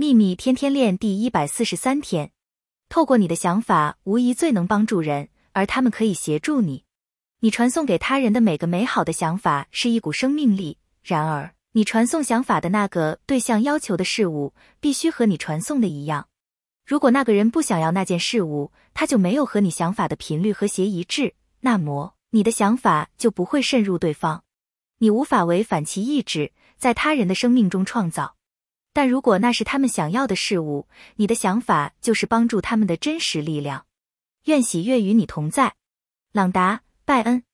[0.00, 2.30] 秘密天天练第一百四十三天，
[2.88, 6.84] 透过你的想法，无疑最能帮助人，而他们可以协助你。
[7.40, 10.78] 你传送给他人的每个美好的想法是一股生命力。
[11.02, 16.28] 然而，你传送想法的那个对象要求的事物，必须和你传送的一样。
[16.86, 24.44] 如果那个人不想要那件事物，他就没有和你想法的频率和谐一致，那么你的想法就不会渗入对方。
[24.98, 28.36] 你无法违反其意志，在他人的生命中创造。
[28.98, 33.86] 但如果那是他们想要的事物，你的想法就是帮助他们的真实力量。
[34.46, 35.76] 愿喜悦与你同在，
[36.32, 37.47] 朗达·拜恩。